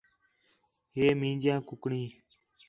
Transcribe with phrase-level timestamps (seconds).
[0.95, 2.07] ہے مینجیاں کُکڑیں